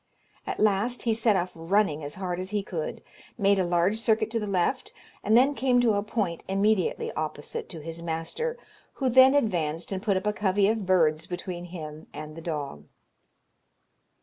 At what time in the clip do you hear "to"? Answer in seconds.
4.31-4.39, 5.79-5.93, 7.69-7.81